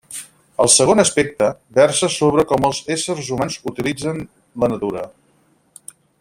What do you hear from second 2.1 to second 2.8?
sobre com els